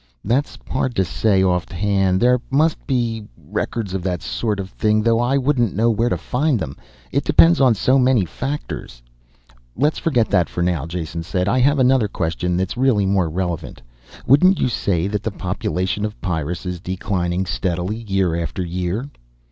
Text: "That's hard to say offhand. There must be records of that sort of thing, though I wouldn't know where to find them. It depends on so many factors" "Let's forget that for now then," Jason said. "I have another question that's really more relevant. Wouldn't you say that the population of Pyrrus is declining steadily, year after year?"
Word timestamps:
"That's 0.25 0.57
hard 0.67 0.95
to 0.95 1.05
say 1.05 1.43
offhand. 1.43 2.19
There 2.21 2.41
must 2.49 2.87
be 2.87 3.23
records 3.37 3.93
of 3.93 4.01
that 4.01 4.23
sort 4.23 4.59
of 4.59 4.71
thing, 4.71 5.03
though 5.03 5.19
I 5.19 5.37
wouldn't 5.37 5.75
know 5.75 5.91
where 5.91 6.09
to 6.09 6.17
find 6.17 6.59
them. 6.59 6.75
It 7.11 7.23
depends 7.23 7.61
on 7.61 7.75
so 7.75 7.99
many 7.99 8.25
factors" 8.25 9.03
"Let's 9.75 9.99
forget 9.99 10.27
that 10.29 10.49
for 10.49 10.63
now 10.63 10.79
then," 10.79 10.89
Jason 10.89 11.21
said. 11.21 11.47
"I 11.47 11.59
have 11.59 11.77
another 11.77 12.07
question 12.07 12.57
that's 12.57 12.75
really 12.75 13.05
more 13.05 13.29
relevant. 13.29 13.79
Wouldn't 14.25 14.57
you 14.59 14.69
say 14.69 15.05
that 15.05 15.21
the 15.21 15.29
population 15.29 16.03
of 16.03 16.19
Pyrrus 16.19 16.65
is 16.65 16.79
declining 16.79 17.45
steadily, 17.45 17.97
year 18.01 18.35
after 18.35 18.65
year?" 18.65 19.07